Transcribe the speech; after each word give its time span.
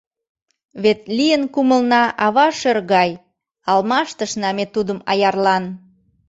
Вет 0.83 1.01
лийын 1.17 1.43
кумылна 1.53 2.03
ава 2.25 2.47
шӧр 2.59 2.77
гай, 2.93 3.09
алмаштышна 3.69 4.49
ме 4.57 4.65
тудым 4.73 4.99
аярлан. 5.11 5.63